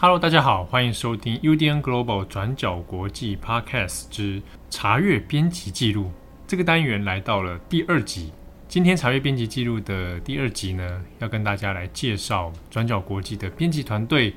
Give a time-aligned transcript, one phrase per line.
[0.00, 4.40] Hello，大家好，欢迎收听 UDN Global 转角国际 Podcast 之
[4.70, 6.12] 查阅编辑记录。
[6.46, 8.32] 这个单元来到了第二集。
[8.68, 14.32] 今天查阅编辑记录的第二集呢，要跟大家来介绍转角国际的编辑团队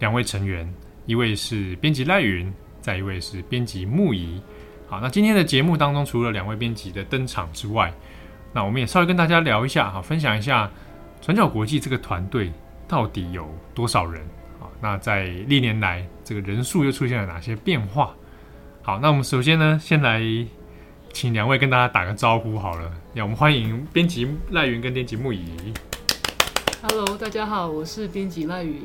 [0.00, 0.68] 两位成员，
[1.06, 4.42] 一位是编辑赖云，再一位是编辑木仪。
[4.88, 7.94] 好，那今天的节目当中，除了两位编辑的登场之外，
[8.52, 10.68] 那我们也稍微跟大家聊一下，好，分享一下
[11.20, 12.50] 转角国际这个团队
[12.88, 14.20] 到底有多少人。
[14.80, 18.14] 那在历年来，这个人数又出现了哪些变化？
[18.80, 20.22] 好，那我们首先呢，先来
[21.12, 22.92] 请两位跟大家打个招呼好了。
[23.12, 25.44] 让我们欢迎编辑赖云跟编辑木仪。
[26.82, 28.82] Hello，大家好，我是编辑赖云，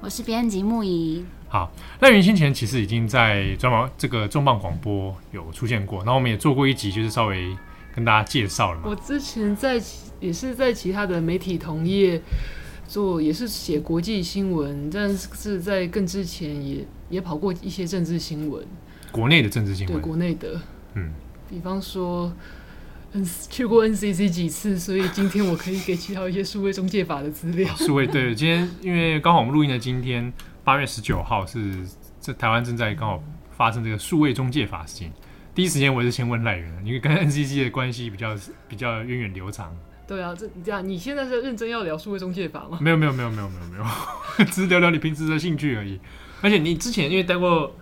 [0.00, 1.22] 我是编辑木仪。
[1.48, 7.54] 好，赖云先前其实已经在专门这个重磅广播有出现过，然后我们也做过一集，就是稍微
[7.94, 8.86] 跟大家介绍了嘛。
[8.86, 9.78] 我之前在
[10.18, 12.22] 也是在其他的媒体同业。
[12.88, 18.64] 做也是写国际新闻，但是在更之前也也跑过一些政治新闻，
[19.10, 20.60] 国内的政治新闻，对国内的，
[20.94, 21.12] 嗯，
[21.48, 22.32] 比方说，
[23.12, 27.68] 嗯，去过 NCC 几次，所以今天我可以给其他一些数位中介法的资料。
[27.76, 30.32] 数位对，今天因为刚好我们录音的今天
[30.64, 31.74] 八月十九号是
[32.20, 33.22] 这台湾正在刚好
[33.56, 35.10] 发生这个数位中介法事情，
[35.54, 38.36] 第一时间我是先问赖源，因为跟 NCC 的关系比较
[38.68, 39.74] 比较源远流长。
[40.06, 42.78] 对啊，这这样，你现在是认真要聊数位中介法吗？
[42.80, 43.84] 没有没有没有没有没有没有，
[44.46, 45.98] 只是聊聊你平时的兴趣而已。
[46.42, 47.74] 而且你之前因为待过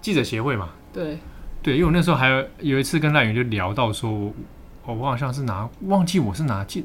[0.00, 1.18] 记者协会嘛，对
[1.62, 4.34] 对，因为我那时候还有有一次跟赖云就聊到说，我、
[4.84, 6.84] 哦、我好像是拿忘记我是拿记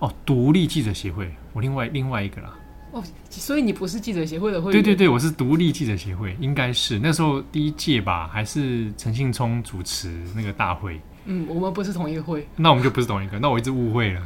[0.00, 2.54] 哦独立记者协会，我另外另外一个啦。
[2.92, 4.82] 哦，所以你不是记者协会的会员？
[4.82, 11.00] 对对对，我是独立记者协会，应该是那时候第一届吧，还是陈信聪主持那个大会。
[11.24, 14.22] 嗯，我们不是同一个会，那我们就不是同一个，那我一直误会了。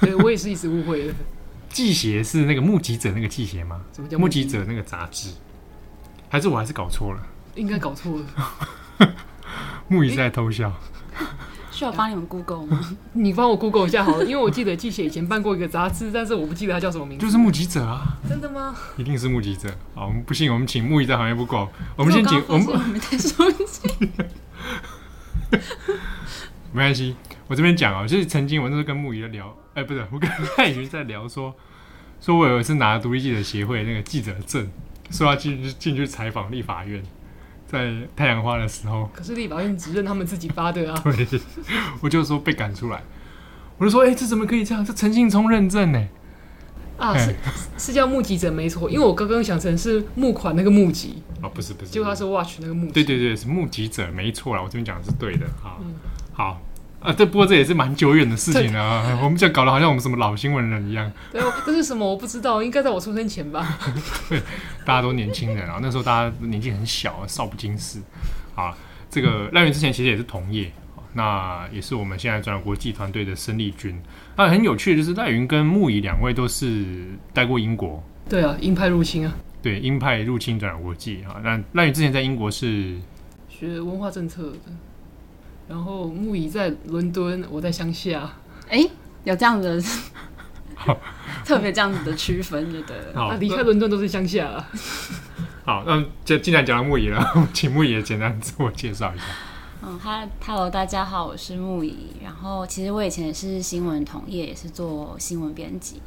[0.00, 1.14] 对，我也是一直误会了。
[1.70, 3.80] 记协是那个目击者那个记协吗？
[3.92, 5.30] 什么叫目击者那个杂志？
[6.28, 7.20] 还是我还是搞错了？
[7.54, 8.26] 应该搞错了。
[9.88, 10.72] 木鱼在偷笑。
[11.70, 12.80] 需要帮你们 Google 吗？
[13.14, 17.24] 你帮我 Google 一下好了，因为我记得记协以前办过一个杂志，但是我不记得它叫什么名字。
[17.26, 18.16] 就是目击者啊。
[18.28, 18.76] 真的吗？
[18.96, 19.68] 一定是目击者。
[19.94, 21.68] 好，我们不信，我们请木鱼在旁边不够。
[21.96, 22.66] 我们先请我们。
[26.74, 27.14] 没关系，
[27.46, 31.54] 我这边讲啊，就是曾经我那时候跟木鱼在聊，哎、欸，不是，我跟赖云在聊说，
[32.20, 34.68] 说我有一次拿独立记者协会那个记者证，
[35.08, 37.00] 说要进进去采访立法院，
[37.64, 41.00] 在太阳花的时候，可是立法院只认他们自己发的啊。
[41.04, 41.40] 对，
[42.02, 43.00] 我就说被赶出来，
[43.78, 44.84] 我就说，哎、欸，这怎么可以这样？
[44.84, 46.08] 这陈信聪认证呢？
[46.98, 47.36] 啊，是
[47.78, 55.78] 是叫目击者没错，因为我刚刚想成是募款那个募集，哦，不是不是，结果他是 watch 那个募，对对对，是目击者没错啦，我这边讲的是对的，好。
[55.80, 55.94] 嗯
[56.34, 56.60] 好
[57.00, 59.20] 啊，这不过这也是蛮久远的事情了啊。
[59.22, 61.12] 我们这搞得好像我们什么老新闻人一样。
[61.30, 63.78] 对，这是什么我不知道，应该在我出生前吧。
[64.28, 64.40] 对，
[64.84, 68.00] 大家都年轻人啊，那时候大家年纪很小，少不经事。
[68.54, 68.76] 啊，
[69.10, 70.72] 这个赖云之前其实也是同业，
[71.12, 74.00] 那也是我们现在转国际团队的生力军。
[74.34, 78.02] 那很有趣的就是赖云跟木仪两位都是待过英国。
[78.28, 79.34] 对啊，英派入侵啊。
[79.62, 81.36] 对，英派入侵转国际啊。
[81.44, 82.96] 那赖云之前在英国是
[83.48, 84.58] 学文化政策的。
[85.68, 88.30] 然后牧宜在伦敦，我在乡下。
[88.68, 88.86] 哎，
[89.24, 89.88] 有这样子的，
[91.44, 93.12] 特别这样子的区分，就对了。
[93.16, 94.66] 好，离开伦敦都是乡下了。
[95.64, 99.24] 好，那就既然讲到牧宜了，请牧宜也简单自我介绍一下。
[99.86, 102.10] 嗯，哈喽，大家好，我是牧宜。
[102.22, 106.00] 然后其实我以前也是新闻同业，也是做新闻编辑。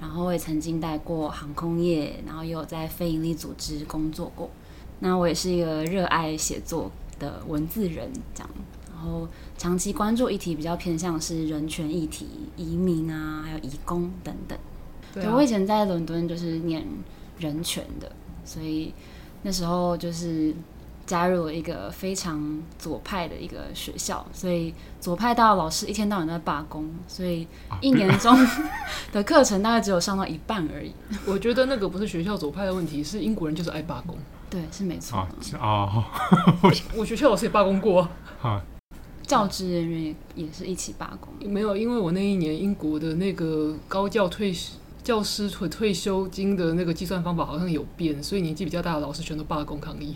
[0.00, 4.50] 然后我也曾经带过航空业，然后也有在非营利组织工作过。
[5.00, 8.50] 那我也是一个热爱写作的文字人，这样。
[9.04, 9.28] 然后
[9.58, 12.26] 长期关注议题比较偏向是人权议题、
[12.56, 14.58] 移民啊，还有移工等等。
[15.12, 16.86] 对，我以前在伦敦就是念
[17.38, 18.10] 人权的，
[18.46, 18.94] 所以
[19.42, 20.54] 那时候就是
[21.04, 27.46] 加入了一个非常左派的一个学校，所以左派到老师一天到晚都在罢工，所以
[27.82, 28.34] 一年中
[29.12, 30.90] 的课程大概只有上到一半而已。
[31.26, 34.16] 我觉得那个不是学校左派的问题，是英国人就是爱罢工。
[34.48, 35.28] 对，是没错。
[35.60, 36.02] 哦，
[36.96, 38.08] 我学校老师也罢工过。
[39.34, 40.14] 教职人员也
[40.44, 44.54] 也是一起罢工，没有，因为我那一年英国的那个高教退
[45.02, 50.14] 教师退退休金的那个计算方法好像有变，所以年纪比较大的老师全都罢工抗议。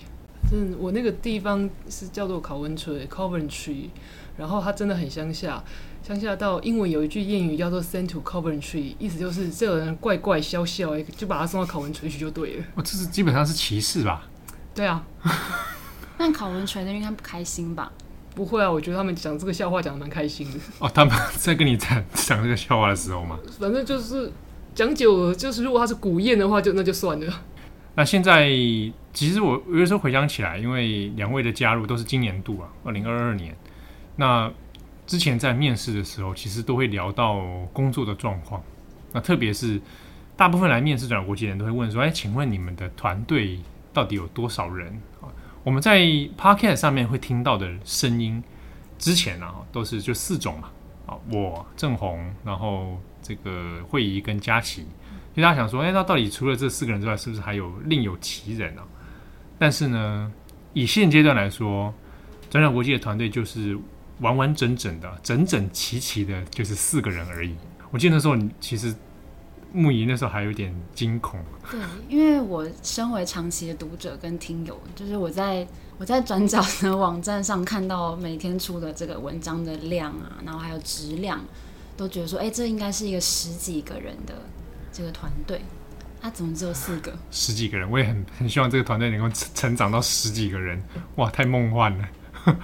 [0.53, 3.89] 嗯，我那个地方是叫做考文垂 （Coventry），
[4.37, 5.63] 然后它真的很乡下，
[6.03, 12.65] 乡下到英文有一句谚语叫做 “Send to Coventry”，意思就是这个人怪怪笑笑，就把他送到考文垂去就对了。
[12.77, 14.27] 哦，这是基本上是歧视吧？
[14.75, 15.05] 对啊，
[16.17, 17.93] 那考文垂的人应该不开心吧？
[18.39, 20.59] 不会啊，我觉得他们讲这个笑话讲的蛮开心的。
[20.79, 23.37] 哦，他们 在跟你讲讲这个笑话的时候吗？
[23.59, 24.31] 反正就是
[24.77, 27.41] 讲久了，就是如果他是古艳的话，就那就算了。
[27.97, 28.49] 那现在
[29.13, 33.53] 其实我有的时候回想起来，因为两位的加入都是今年度啊，二零二二年。
[34.15, 34.49] 那
[35.05, 37.41] 之前在面试的时候，其实都会聊到
[37.73, 38.63] 工作的状况。
[39.13, 39.81] 那特别是
[40.37, 43.59] 大部分来面试转国际的人都会问说：“哎，请问你们的团队
[43.93, 44.97] 到底有多少人？”
[45.69, 48.43] 我们在 Podcast 上面会听到的声音，
[48.99, 50.71] 之前啊都是就四种嘛。
[51.05, 54.81] 啊，我郑红，然后这个慧仪跟佳琪。
[55.35, 58.83] 所以大家想说，哎，那到底除了这四个人之外，是不是还有另有其人呢？
[59.59, 60.33] 但是呢，
[60.73, 61.93] 以现阶段来说，
[62.49, 63.79] 转角国际的团队就是
[64.21, 67.55] 完完整整的、整整齐齐的，就是四个人而已。
[67.91, 68.95] 我记得那时候，你其实
[69.73, 71.41] 木仪那时候还有点惊恐。
[71.71, 75.67] 对，因为我身为长期的读者跟听友，就是我在
[75.99, 81.41] 我在转角的网站上看到每天出的这个文章的量啊，然后还有质量，
[81.97, 84.35] 都觉得说，哎，这应该是一个十几个人的。
[84.91, 85.61] 这个团队，
[86.21, 87.17] 他怎么只有四个？
[87.31, 90.83] 十几个人，我也很很希望这个团队能够成成长到十几个人，
[91.17, 92.09] 哇，太梦幻了。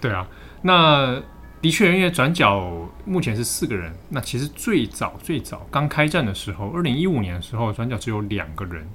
[0.00, 0.26] 对啊，
[0.62, 1.22] 那
[1.62, 8.86] 的确，因为转角目前是四个人，那其实最早最早刚开战的时候，二零一五年的时候，转角只有两个人，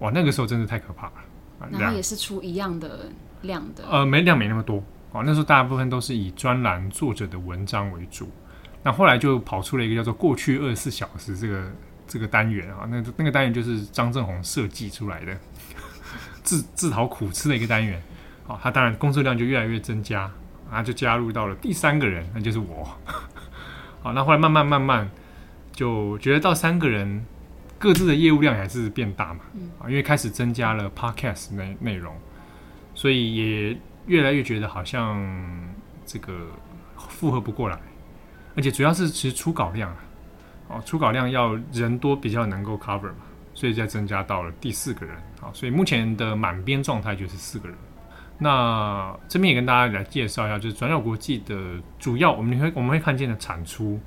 [0.00, 1.14] 哇，那个时候真的太可怕了。
[1.72, 3.10] 然后也是出一样的
[3.42, 4.80] 量的，呃，没量没那么多
[5.10, 8.30] 哦，那时候大部分都是以专栏作者的文章为主。
[8.84, 11.72] 那后来就跑出了一个叫做“过去二十四小时”这个
[12.06, 15.36] 这个单元啊，那那个单元就是张正宏设计出来的，
[16.44, 18.00] 自自讨苦吃的一个单元。
[18.46, 20.30] 好，他当然工作量就越来越增加，
[20.70, 22.88] 啊，就加入到了第三个人，那就是我。
[24.02, 25.10] 好，那后来慢慢慢慢
[25.72, 27.24] 就觉得到三个人
[27.78, 29.40] 各自的业务量还是变大嘛，
[29.80, 32.14] 啊，因为开始增加了 podcast 内内容，
[32.94, 35.20] 所以也越来越觉得好像
[36.06, 36.46] 这个
[36.96, 37.78] 负荷不过来。
[38.56, 39.98] 而且主要是其实初稿量啊，
[40.68, 43.24] 哦，初稿量要人多比较能够 cover 嘛，
[43.54, 47.76] 所以再增加到了第四个人，好，所以目前的满编状态就是四个人。
[48.40, 51.56] 那这边也跟大家来介绍一下，就是转角国际的
[51.98, 53.98] 主要我们会我们会看见的产出，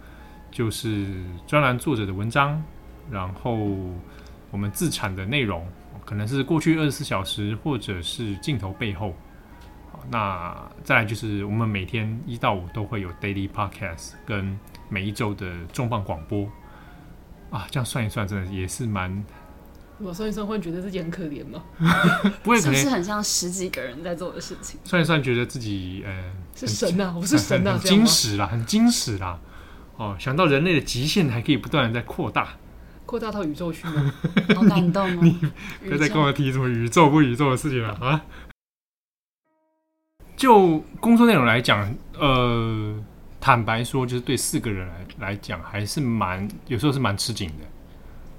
[0.50, 1.06] 就是
[1.46, 2.64] 专栏作者的文章，
[3.10, 3.58] 然后
[4.50, 5.68] 我们自产的内容，
[6.06, 9.14] 可能是过去二十四小时，或者是镜头背后。
[10.10, 14.58] 那再来就是我们每天一到五都会有 daily podcast，跟
[14.88, 16.50] 每一周的重磅广播
[17.50, 19.24] 啊，这样算一算，真的也是蛮……
[20.04, 21.64] 我算一算会觉得自己很可怜吗？
[22.44, 24.80] 不会，是不是很像十几个人在做的事情？
[24.84, 29.40] 算一算，觉得自己呃是神呐、啊，我是神呐、啊，很精实啦，很精实啦。
[29.98, 32.56] 哦，想到人类的极限还可以不断的在扩大，
[33.06, 34.14] 扩大到宇宙去吗？
[34.56, 35.20] 好感动哦！
[35.22, 35.40] 你
[35.88, 38.26] 别再跟我提什么宇宙不宇宙的事情了啊！
[40.36, 42.96] 就工作内容来讲，呃，
[43.40, 47.66] 坦白说，就是对四个人来来讲，还是蛮有时候是蛮吃紧的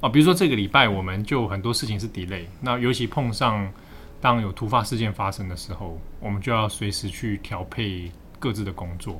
[0.03, 0.09] 啊。
[0.11, 3.73] 比如说这个礼拜，我们就很多事情是 delay，那尤其碰上
[4.21, 9.19] 当有突发事件发生的时候，我们就要随时去调配各自的工作，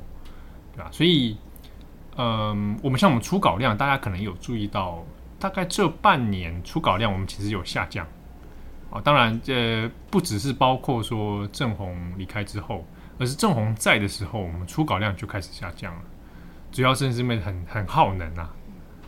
[0.75, 0.89] 对吧？
[0.91, 1.35] 所以，
[2.17, 5.03] 嗯、我们像我们初稿量，大家可能有注意到，
[5.39, 8.05] 大概这半年初稿量，我们其实有下降。
[8.91, 12.85] 哦，当然，这不只是包括说郑红离开之后，
[13.17, 16.01] 而是郑红在的时候，我们初稿量就开始下降了。
[16.71, 18.53] 主要是因为很很耗能啊，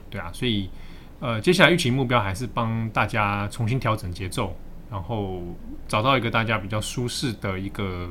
[0.10, 0.70] 对啊，所以
[1.20, 4.56] 呃，接下来预期目标还是帮大家重新调整节奏，
[4.92, 5.42] 然后
[5.88, 8.10] 找到一个大家比较舒适的一个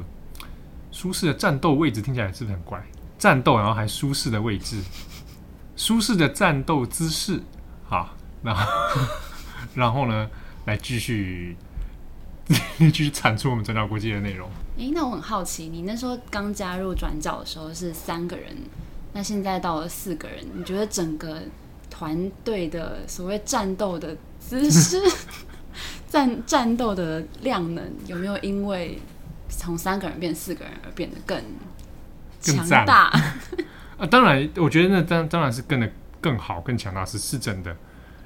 [0.90, 2.82] 舒适的战斗位置，听起来是不是很怪？
[3.18, 4.82] 战斗然后还舒适的位置，
[5.76, 7.42] 舒适的战斗姿势，
[7.86, 8.54] 好，那
[9.74, 10.28] 然后呢，
[10.64, 11.56] 来继续。
[12.76, 14.46] 继续产出我们转角国际的内容。
[14.76, 18.54] 诶，那我很好奇，你那时候刚加入转角的时候是三个人，
[19.14, 21.40] 那现在到了四个人，你觉得整个
[21.96, 25.00] 团队的所谓战斗的姿势、
[26.10, 28.98] 战战斗的量能，有没有因为
[29.48, 31.40] 从三个人变四个人而变得更
[32.40, 33.12] 强大？
[33.96, 35.88] 啊，当然，我觉得那当当然是更的
[36.20, 37.76] 更好、更强大，是是真的。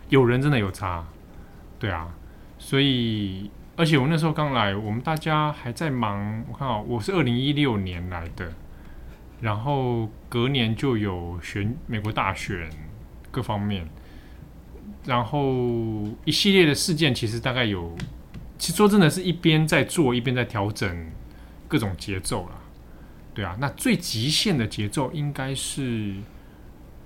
[0.08, 1.04] 有人真的有差，
[1.78, 2.08] 对啊，
[2.58, 3.50] 所以。
[3.76, 6.42] 而且我那时候刚来，我们大家还在忙。
[6.50, 8.52] 我看啊，我是二零一六年来的，
[9.40, 12.68] 然后隔年就有选美国大选
[13.30, 13.88] 各方面，
[15.04, 17.96] 然后一系列的事件，其实大概有，
[18.58, 21.10] 其实说真的是一边在做，一边在调整
[21.66, 22.52] 各种节奏啦。
[23.34, 26.16] 对啊，那最极限的节奏应该是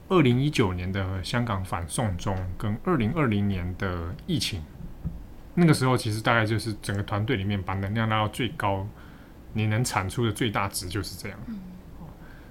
[0.08, 4.62] 二零一九年的香港反送中，跟二零二零年的疫情。
[5.54, 8.86] 那个时候其实大概就是整个团队里面把能量拉到最高，
[9.52, 11.38] 你能产出的最大值就是这样。
[11.48, 11.58] 嗯、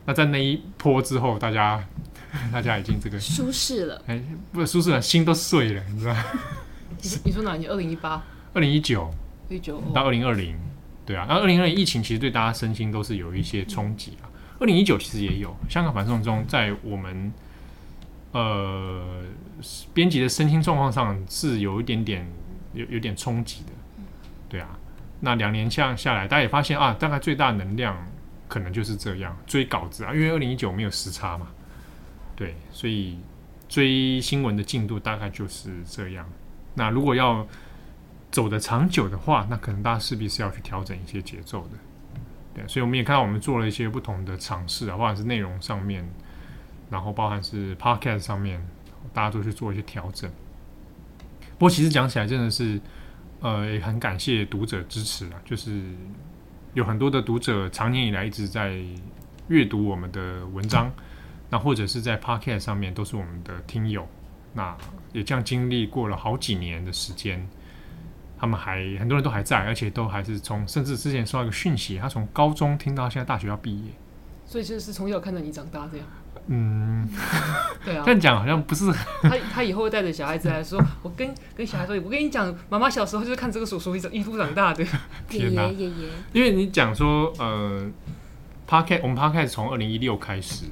[0.06, 1.84] 那在那一波之后，大家
[2.52, 4.22] 大家已经这个舒适了，哎，
[4.52, 6.16] 不舒适了，心都碎了，你知道？
[7.24, 7.70] 你说哪年？
[7.70, 8.24] 二零一八、
[8.54, 9.10] 二零一九、
[9.50, 10.56] 一九到二零二零，
[11.06, 11.26] 对啊。
[11.28, 14.30] 然后二零二零疫情其实对大家身心都是有一些冲击啊。
[14.60, 17.34] 二零一九其实也有香港反送中，在我们
[18.32, 19.24] 呃
[19.94, 22.28] 编辑的身心状况上是有一点点
[22.74, 23.72] 有有点冲击的，
[24.48, 24.70] 对啊。
[25.20, 27.96] 那两年下下来，大家也发现啊，大概最大能量
[28.48, 31.48] 可能就是这样追稿子啊，因为二零一九没有时差嘛，
[32.42, 33.20] 对，所以
[33.70, 36.28] 追新闻的进度大概就是这样。
[36.74, 37.48] 那如果要
[38.32, 41.78] 走的长久的话，那可能大家势必是要去调整一些节奏的。
[42.56, 46.04] 对，所以我们也看到我们做了一些不同的尝试啊，不管是内容上面，
[46.90, 48.60] 然后包含是 podcast 上面，
[49.14, 50.28] 大家都去做一些调整。
[51.60, 52.82] 不过其实讲起来真的是，
[53.40, 55.80] 呃，也很感谢读者支持啊，就是
[56.74, 58.82] 有很多的读者长年以来一直在
[59.48, 60.92] 阅读我们的文章，
[61.52, 64.08] 那或者是在 podcast 上面都是我们的听友。
[64.54, 64.76] 那
[65.14, 67.48] 也这样经历过了好几年的时间，
[68.38, 73.92] 他们还很多人都还在，而且都还是从甚至之前收到一个讯息，他从高中听到现在大学要毕业，
[74.46, 76.08] 所以就是从小看着你长大这样。
[76.48, 77.08] 嗯，
[77.86, 78.92] 对啊，这样讲好像不是。
[79.22, 84.84] 他他以后会带着小孩子来说，我跟跟小孩说，我跟你讲，妈妈小时候就是看这个叔叔一一路长大的。
[85.30, 87.90] 天哪，爷爷，因为你讲说，呃
[88.68, 90.66] p a r k e t 我们 p a r k e t 从二零一六开始。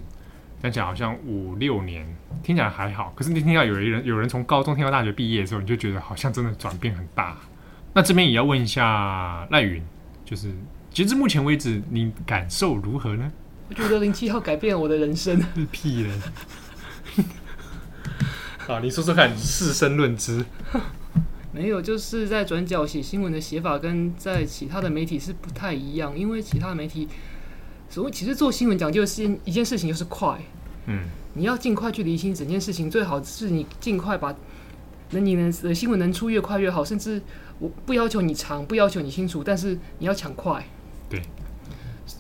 [0.62, 2.06] 讲起来好像五六年，
[2.44, 3.14] 听起来还好。
[3.16, 7.38] 可是你听到有一人有人从高中听到大学毕业的时候，你就觉得好像真的转变很大。
[7.94, 9.82] 那这边也要问一下赖云，
[10.26, 10.54] 就是
[10.90, 13.32] 截至目前为止，你感受如何呢？
[13.70, 15.42] 我觉得零七号改变了我的人生。
[15.72, 16.12] 屁嘞！
[18.68, 20.44] 啊，你说说看，事身论之。
[21.54, 27.08] 没有，就是在转角写新闻的写法跟在其他的媒体是不太一样，因为其他的媒体。
[27.90, 30.40] 所以其实做新闻讲究是一件事情，就是快。
[30.86, 31.04] 嗯，
[31.34, 34.34] 你要尽快去理清整件事情，最好是你尽快把，
[35.12, 36.86] 那你能的新闻能出越快越好。
[36.86, 37.22] 甚至
[37.60, 40.66] 我不要求你长，不要求你清楚，但是你要抢快。
[41.10, 41.22] 对，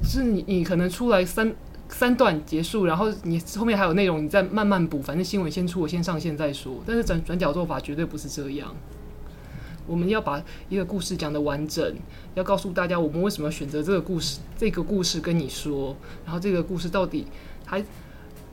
[0.04, 1.56] 是你你可能出来三
[1.88, 5.02] 三段结束，然后你后面还有内容，你再慢慢补。
[5.02, 6.84] 反正新闻先出，我先上线再说。
[6.86, 8.76] 但是转转角做法绝对不是这样。
[9.90, 11.96] 我们要把一个故事讲得完整，
[12.36, 17.26] 要告诉大家我们为什么选择这个故事，这个故事跟你说，然后这个故事到底
[17.66, 17.84] 还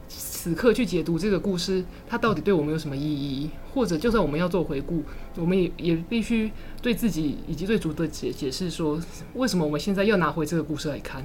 [0.09, 3.50] 此刻去解读这个故事，它到底对我们有什么意义？
[3.75, 5.02] 或者就算我们要做回顾，
[5.37, 6.50] 我们也也必须
[6.81, 8.99] 对自己以及对读者解解释说，
[9.35, 11.23] 为什么我们现在要拿回这个故事来看。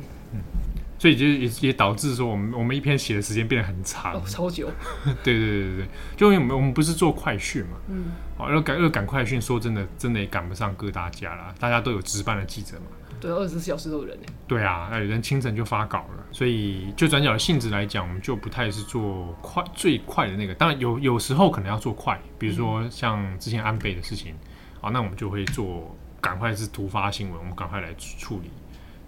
[1.01, 4.69] 所以就也也导致说，我们我们一篇写的时间变得很长，哦，超久。
[5.23, 12.83] 对对对对，就因为我们我们不是做快讯嘛，嗯，好要赶要赶快讯，说真的，真的也赶不上各大家啦，大家都有值班的记者嘛。
[13.19, 14.15] 对，二十四小时都有人。
[14.47, 20.53] 对啊，那有人清晨就发稿了，所以就转角的性质来讲，我们就不太是做快最快的那个。
[20.53, 24.35] 当然有有时候可能要做快，比如说像之前安倍的事情，
[24.79, 28.51] 好，那我们就会做赶快是突发新闻，我们赶快来处理。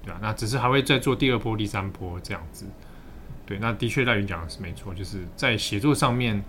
[0.03, 2.65] 对啊，那只是还会再做第二波、第三波这样子。
[3.45, 6.43] 对，那的确赖云讲的是没错，就是在写作上面，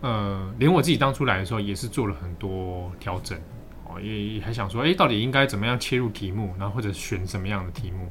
[0.00, 3.38] 呃，连我自己当初来的时候也是做了很多调整
[3.84, 8.08] 哦，也也还想说，哎，到底应该怎么样切入题目，然后或者选什么样的题目，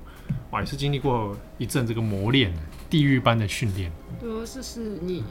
[0.52, 2.54] 哇，也是经历过一阵这个磨练，
[2.90, 3.92] 地狱般的训练。
[4.20, 5.24] 对啊，是是你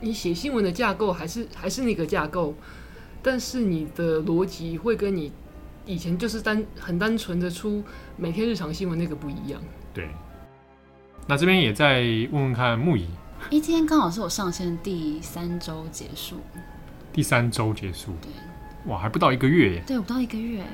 [0.00, 2.54] 你写新闻的架构还是还是那个架构，
[3.22, 5.32] 但是你的逻辑会跟你。
[5.86, 7.82] 以前就是单很单纯的出
[8.16, 9.60] 每天日常新闻，那个不一样。
[9.92, 10.08] 对，
[11.26, 12.00] 那这边也再
[12.32, 13.06] 问问看木仪，
[13.50, 16.38] 一天刚好是我上线第三周结束。
[17.12, 18.30] 第三周结束，对，
[18.90, 19.82] 哇，还不到一个月耶。
[19.86, 20.64] 对，不到一个月，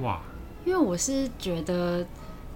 [0.00, 0.20] 哇，
[0.64, 2.04] 因为我是觉得，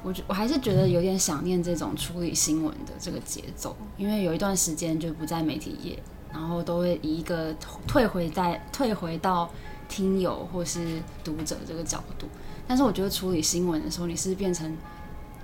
[0.02, 5.97] 我觉我还是觉得有点想念这种处理新闻的这个节奏，因为有一段时间就不在媒体业，
[6.32, 7.54] 然后都会以一个
[7.87, 9.49] 退回在退回到。
[9.92, 12.26] 听友或是读者这个角度，
[12.66, 14.75] 但是我觉得处理新闻的时候，你是变成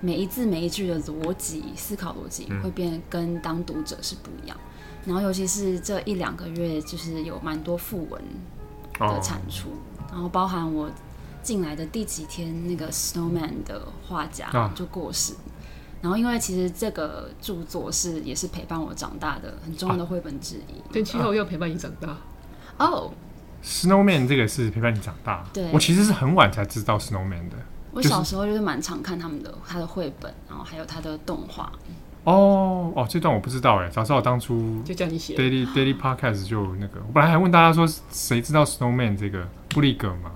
[0.01, 4.57] 每一字每一句的逻辑思考逻辑会变跟当读者是不一样。
[5.05, 8.19] 然后尤其是这一两个月，就是有蛮多副文
[8.97, 9.69] 的产出，
[10.11, 10.89] 然后包含我
[11.43, 15.35] 进来的第几天，那个 Snowman 的画家就过世。
[16.01, 20.81] 然后因为其实这个著作是也是陪伴我长大的很重要的绘本之一。
[20.91, 22.17] 跟气候又陪伴你长大
[22.79, 23.13] 哦。
[23.63, 27.57] Snowman 这个是陪伴你长大，对，我其实是很晚才知道 Snowman 的。
[27.91, 31.71] 我小时候就是蛮常看他们的他的绘本，然后还有他的动画。
[32.23, 40.31] 哦哦，这段我不知道哎，早知道我当初就叫你写 Daily Daily Podcast 就那个，我本来还问大家说谁知道 Snowman 这个布利格嘛？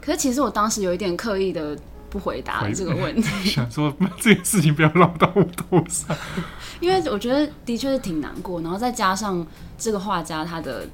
[0.00, 1.76] 可是其实我当时有一点刻意的
[2.08, 6.16] 不回答这个问题， 想说 这个事情不要落到我头上，
[6.80, 9.44] 因为我觉得的确是挺难过，然后再加上
[9.76, 10.86] 这个画家他的。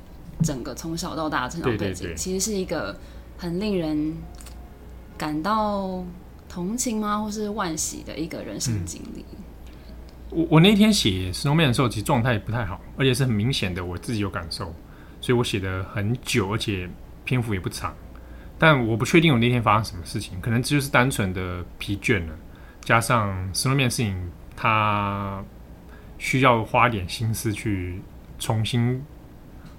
[0.43, 2.99] 整个从小到大的成长背景，对对对，其实是一个
[3.39, 4.15] 很令人
[5.17, 6.05] 感到
[6.49, 9.25] 同情吗，或是惋惜的一个人生经历。
[9.33, 9.45] 嗯
[10.35, 14.75] 我我那天写 Snowman 的时候，其实状态不太好，而且是很明显的，我自己有感受，
[15.21, 16.89] 所以我写的很久，而且
[17.23, 17.95] 篇幅也不长。
[18.59, 22.35] 但我不确定我那天发生什么事情，可能这就是单纯的疲倦了，
[22.81, 25.45] 加上 Snowman 事情，他
[26.17, 28.01] 需要花点心思去
[28.39, 29.05] 重新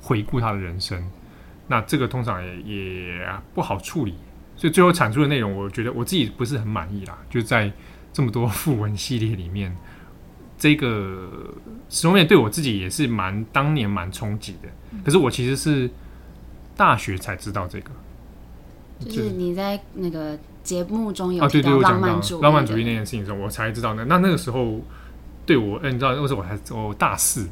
[0.04, 1.02] 回顾他的人生，
[1.68, 4.14] 那这个通常也也不好处理，
[4.56, 7.72] 所以最后产出的内容，我觉得我自己不是很满意啦，就在
[8.12, 9.76] 这么多副文系列里面。
[10.56, 11.54] 这个
[11.90, 14.70] 史东面对我自己也是蛮当年蛮冲击的，
[15.04, 15.90] 可是我其实是
[16.78, 17.92] 大学才知道这个，
[19.06, 24.80] 就是你在那个节目中有提到浪漫主义，浪漫主义那件事情中，我才知道那那那个时候
[25.46, 27.50] 对我，哎，你知道那时候我才我大四，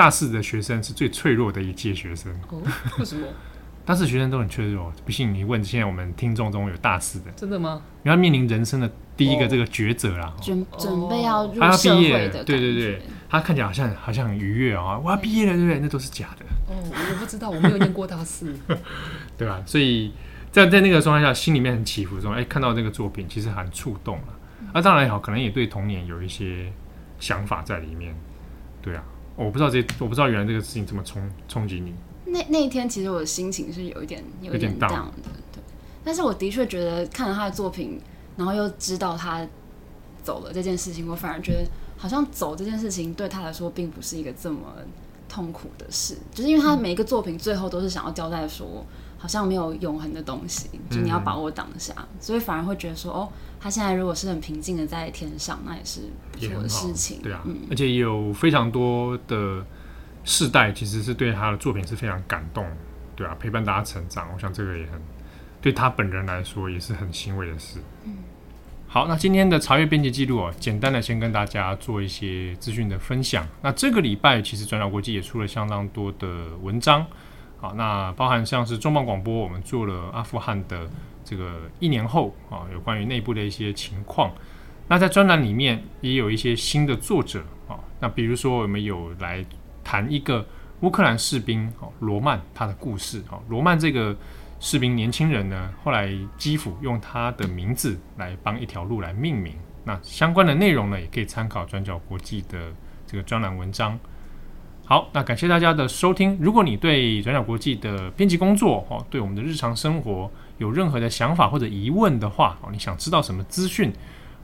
[0.00, 2.62] 大四的学生是最脆弱的一届学生，哦，
[2.98, 3.26] 为什么？
[3.84, 7.82] 大四学生都很脆弱，不信你问现在我们听众中有大四的，真的吗？
[8.02, 8.90] 因为他面临人生的。
[9.14, 15.78] 第一个这个抉择啦，准准备要入社会的，对对对，他看起来好像好像很愉悦啊，我要毕业了，对不对？
[15.78, 16.46] 那都是假的。
[16.72, 18.56] 哦，我不知道，我没有念过大四，
[19.36, 19.62] 对吧？
[19.66, 20.14] 所以
[20.50, 24.24] 在在那个状态下，心里面很起伏中，哎，看到这个作品，其实很触动了。
[24.72, 26.72] 啊，当然也好，可能也对童年有一些
[27.18, 28.14] 想法在里面。
[28.80, 29.04] 对啊，
[29.44, 31.94] 我不知道这，我不知道原来这个事情怎么冲冲击你。
[32.26, 35.12] 那那一天，其实我的心情是有一点有一点 down 的，
[35.52, 35.62] 对。
[36.04, 38.00] 但是我的确觉得看了他的作品。
[38.36, 39.46] 然后又知道他
[40.22, 41.66] 走了这件事情，我反而觉得
[41.98, 44.60] 好像走这件事情对他来说并不是一个这么
[45.28, 48.86] 痛苦的事，就是因为他每一个作品最后都是想要交代说，
[49.20, 53.28] 好像没有永恒的东西，就你要把握当下，所以反而会觉得说，哦，
[53.60, 56.00] 他现在如果是很平静的在天上，那也是
[56.32, 59.62] 不错的事情，对啊，嗯，而且也有非常多的
[60.24, 62.66] 世代其实是对他的作品是非常感动，
[63.14, 64.98] 对啊，陪伴大家成长，我想这个也很
[65.60, 68.16] 对他本人来说也是很欣慰的事，嗯。
[68.92, 73.46] 好，那今天的查阅编辑记录啊，简单的先跟大家做一些资讯的分享。
[73.62, 77.06] 那这个礼拜其实转角国际也出了相当多的文章，
[77.60, 80.88] 好，那包含像是重磅广播，我们做了阿富汗的
[81.24, 84.32] 这个一年后啊，有关于内部的一些情况。
[84.88, 89.44] 那在专栏里面也有一些新的作者啊，那比如说我们有来
[89.84, 90.46] 谈一个
[90.80, 94.16] 乌克兰士兵哦，罗曼他的故事啊，罗曼这个。
[94.62, 99.54] 士兵年轻人呢，后来基辅用他的名字来帮一条路来命名。
[99.84, 102.70] 那相关的内容呢，也可以参考转角国际的
[103.06, 103.98] 这个专栏文章。
[104.90, 106.36] 好，那感谢大家的收听。
[106.40, 113.92] 如果你对转角国际的编辑工作哦，对我们的日常生活有任何的想法或者疑问的话哦，你想知道什么资讯，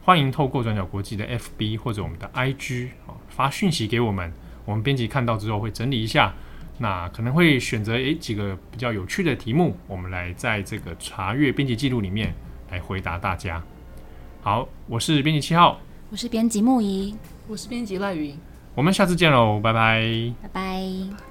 [0.05, 4.33] 欢迎透过转角国际的 FB 或者我们的 IG 哦发讯息给我们，
[4.65, 6.33] 我们编辑看到之后会整理一下。
[6.79, 12.33] 那可能会选择诶几个比较有趣的题目，我们来在这个查阅编辑记录里面
[12.71, 13.61] 来回答大家。
[14.43, 17.17] 好，我是编辑七号，我是编辑木仪，
[17.49, 18.39] 我是编辑赖云，
[18.77, 20.01] 我们下次见喽，拜拜，
[20.43, 21.26] 拜拜。